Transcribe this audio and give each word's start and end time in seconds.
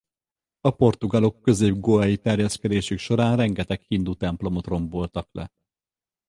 A 0.61 0.71
portugálok 0.71 1.41
közép-goai 1.41 2.17
terjeszkedésük 2.17 2.99
során 2.99 3.37
rengeteg 3.37 3.81
hindu 3.81 4.15
templomot 4.15 4.67
romboltak 4.67 5.29
le. 5.31 5.51